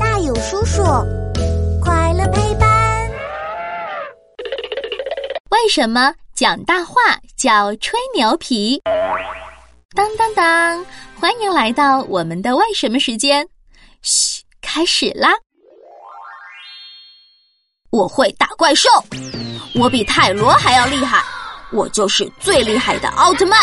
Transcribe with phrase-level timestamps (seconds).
[0.00, 0.82] 大有叔叔，
[1.82, 3.10] 快乐陪伴。
[5.50, 6.94] 为什么讲大话
[7.36, 8.80] 叫吹牛皮？
[9.94, 10.84] 当当当！
[11.20, 13.46] 欢迎来到我们的为什么时间。
[14.02, 15.30] 嘘，开始啦！
[17.90, 18.88] 我会打怪兽，
[19.74, 21.22] 我比泰罗还要厉害，
[21.72, 23.58] 我就是最厉害的奥特曼。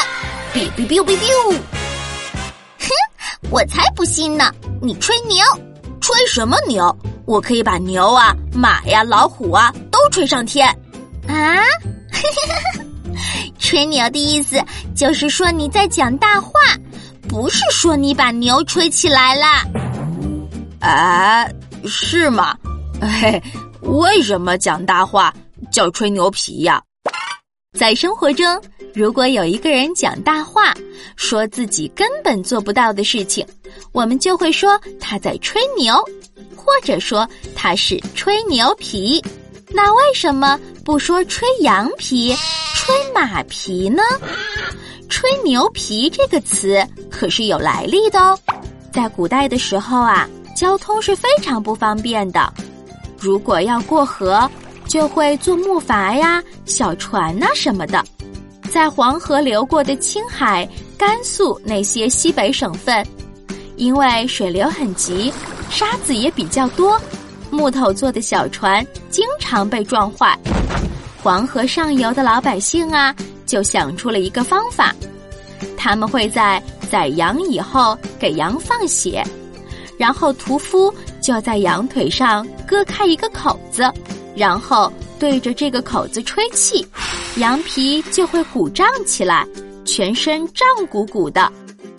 [0.54, 1.85] biu biu biu biu biu！
[3.56, 4.54] 我才不信呢！
[4.82, 5.38] 你吹牛，
[6.02, 6.94] 吹什么牛？
[7.26, 10.68] 我可以把牛啊、马呀、老虎啊都吹上天。
[11.26, 11.64] 啊？
[13.58, 14.62] 吹牛的意思
[14.94, 16.52] 就是说你在讲大话，
[17.30, 19.46] 不是说你把牛吹起来了。
[20.82, 21.48] 啊，
[21.88, 22.58] 是吗？
[23.00, 23.42] 嘿，
[23.84, 25.34] 为什么讲大话
[25.72, 26.84] 叫吹牛皮呀？
[27.76, 28.62] 在生活中，
[28.94, 30.74] 如果有一个人讲大话，
[31.18, 33.46] 说自己根本做不到的事情，
[33.92, 35.94] 我们就会说他在吹牛，
[36.56, 39.22] 或者说他是吹牛皮。
[39.72, 42.34] 那为什么不说吹羊皮、
[42.76, 44.02] 吹马皮呢？
[45.10, 48.40] 吹牛皮这个词可是有来历的哦。
[48.94, 52.54] 在古代的时候啊，交通是非常不方便的，
[53.20, 54.50] 如果要过河。
[54.88, 58.04] 就会坐木筏呀、小船呐什么的，
[58.70, 63.06] 在黄河流过的青海、甘肃那些西北省份，
[63.76, 65.32] 因为水流很急，
[65.70, 67.00] 沙子也比较多，
[67.50, 70.38] 木头做的小船经常被撞坏。
[71.22, 73.14] 黄河上游的老百姓啊，
[73.46, 74.94] 就想出了一个方法，
[75.76, 79.24] 他们会在宰羊以后给羊放血，
[79.98, 83.92] 然后屠夫就在羊腿上割开一个口子。
[84.36, 86.86] 然后对着这个口子吹气，
[87.38, 89.48] 羊皮就会鼓胀起来，
[89.86, 91.52] 全身胀鼓鼓的。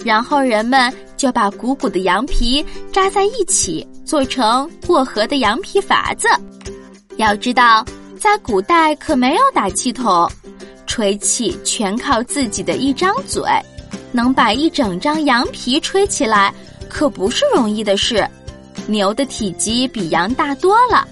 [0.04, 6.28] 然后人们就把鼓鼓的羊皮扎在一起，做成过河的羊皮筏子。
[7.16, 7.84] 要知道，
[8.18, 10.30] 在古代可没有打气筒，
[10.86, 13.42] 吹气全靠自己的一张嘴，
[14.12, 16.54] 能把一整张羊皮吹起来，
[16.88, 18.28] 可不是容易的事。
[18.86, 21.08] 牛的体积比羊大多了。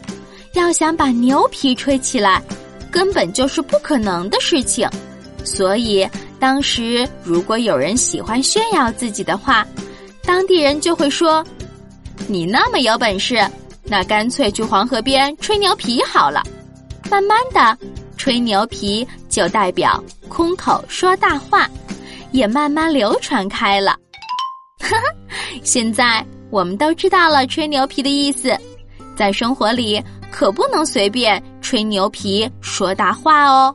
[0.55, 2.43] 要想把牛皮吹起来，
[2.91, 4.89] 根本就是不可能的事情。
[5.45, 9.67] 所以当时如果有人喜欢炫耀自己的话，
[10.25, 11.45] 当地人就会说
[12.27, 13.39] ：“你那么有本事，
[13.85, 16.43] 那干脆去黄河边吹牛皮好了。”
[17.11, 17.77] 慢慢的，
[18.17, 21.69] 吹牛皮就代表空口说大话，
[22.33, 23.97] 也慢慢流传开了。
[24.81, 25.03] 哈哈，
[25.63, 28.57] 现在我们都知道了吹牛皮的意思，
[29.17, 30.03] 在生活里。
[30.35, 33.73] 可不能随便吹牛皮、说大话哦。